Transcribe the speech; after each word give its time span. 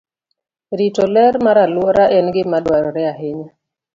Rito 0.79 1.03
ler 1.13 1.35
mar 1.45 1.57
alwora 1.65 2.05
en 2.17 2.25
gima 2.35 2.57
dwarore 2.65 3.03
ahinya. 3.11 3.49